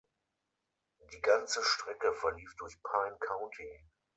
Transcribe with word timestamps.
Die 1.13 1.21
ganze 1.21 1.61
Strecke 1.63 2.11
verlief 2.15 2.55
durch 2.57 2.75
Pine 2.81 3.17
County. 3.19 3.69